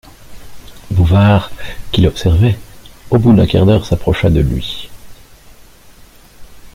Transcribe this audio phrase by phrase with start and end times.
[0.89, 1.51] Bouvard
[1.91, 2.57] qui l'observait,
[3.11, 4.89] au bout d'un quart d'heure s'approcha de lui.